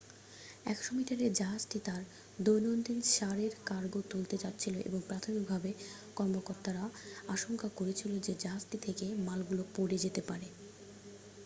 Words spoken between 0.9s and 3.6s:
মিটারের জাহাজটি তার দৈনন্দীন সার এর